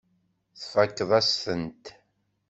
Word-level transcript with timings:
Tfakkeḍ-as-tent. 0.59 1.85